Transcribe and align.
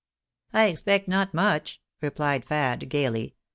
"I 0.51 0.65
expect 0.65 1.07
not 1.07 1.31
jnuch," 1.31 1.77
replied 2.01 2.43
Fad, 2.43 2.89
gaily. 2.89 3.35